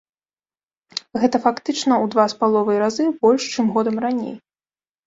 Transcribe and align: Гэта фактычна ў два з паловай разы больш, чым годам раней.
Гэта 1.25 1.41
фактычна 1.45 1.93
ў 2.03 2.17
два 2.17 2.25
з 2.35 2.41
паловай 2.41 2.77
разы 2.87 3.05
больш, 3.23 3.41
чым 3.59 3.65
годам 3.79 3.95
раней. 4.09 4.35